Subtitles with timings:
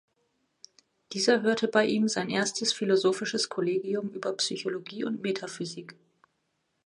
[1.13, 5.95] Dieser hörte bei ihm sein erstes philosophisches Kollegium über Psychologie und Metaphysik.